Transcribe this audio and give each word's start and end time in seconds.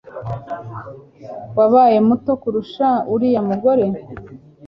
wabaye 1.57 1.97
muto 2.07 2.31
kurusha 2.41 2.87
uriya 3.13 3.41
mugore 3.49 3.85